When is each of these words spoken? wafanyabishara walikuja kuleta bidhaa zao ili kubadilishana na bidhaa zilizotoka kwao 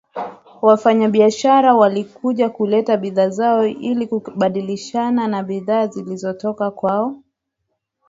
wafanyabishara 0.61 1.73
walikuja 1.75 2.49
kuleta 2.49 2.97
bidhaa 2.97 3.29
zao 3.29 3.65
ili 3.67 4.07
kubadilishana 4.07 5.27
na 5.27 5.43
bidhaa 5.43 5.87
zilizotoka 5.87 6.71
kwao 6.71 7.23